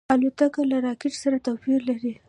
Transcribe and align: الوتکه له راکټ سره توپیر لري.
الوتکه 0.13 0.61
له 0.71 0.77
راکټ 0.85 1.13
سره 1.23 1.37
توپیر 1.45 1.79
لري. 1.89 2.13